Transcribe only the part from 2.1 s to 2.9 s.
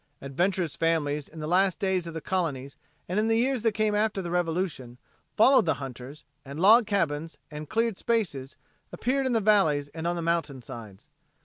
the Colonies